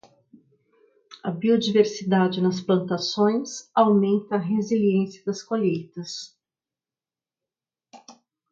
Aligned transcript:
A 1.23 1.29
biodiversidade 1.29 2.41
nas 2.41 2.59
plantações 2.59 3.69
aumenta 3.71 4.33
a 4.35 4.39
resiliência 4.39 5.23
das 5.23 5.43
colheitas. 5.43 6.35